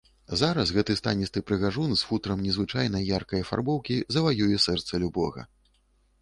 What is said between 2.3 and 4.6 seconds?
незвычайнай яркай афарбоўкі заваюе